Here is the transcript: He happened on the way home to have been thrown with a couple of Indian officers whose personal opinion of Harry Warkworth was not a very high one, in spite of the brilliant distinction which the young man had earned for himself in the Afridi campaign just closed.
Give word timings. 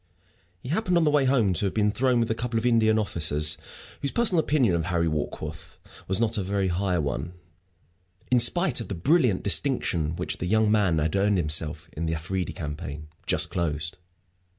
He 0.63 0.69
happened 0.69 0.97
on 0.97 1.03
the 1.03 1.11
way 1.11 1.25
home 1.25 1.53
to 1.53 1.65
have 1.67 1.75
been 1.75 1.91
thrown 1.91 2.19
with 2.19 2.31
a 2.31 2.33
couple 2.33 2.57
of 2.57 2.65
Indian 2.65 2.97
officers 2.97 3.55
whose 4.01 4.09
personal 4.09 4.39
opinion 4.39 4.73
of 4.73 4.85
Harry 4.85 5.07
Warkworth 5.07 5.77
was 6.07 6.19
not 6.19 6.39
a 6.39 6.43
very 6.43 6.69
high 6.69 6.97
one, 6.97 7.33
in 8.31 8.39
spite 8.39 8.81
of 8.81 8.87
the 8.87 8.95
brilliant 8.95 9.43
distinction 9.43 10.15
which 10.15 10.39
the 10.39 10.47
young 10.47 10.71
man 10.71 10.97
had 10.97 11.15
earned 11.15 11.37
for 11.37 11.41
himself 11.43 11.87
in 11.93 12.07
the 12.07 12.13
Afridi 12.15 12.51
campaign 12.51 13.09
just 13.27 13.51
closed. 13.51 13.99